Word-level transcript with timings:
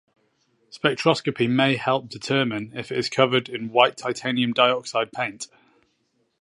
Spectroscopy 0.71 1.47
may 1.47 1.75
help 1.75 2.09
determine 2.09 2.71
if 2.75 2.91
it 2.91 2.97
is 2.97 3.07
covered 3.07 3.47
in 3.49 3.69
white 3.69 3.97
titanium 3.97 4.51
dioxide 4.51 5.11
paint. 5.11 5.45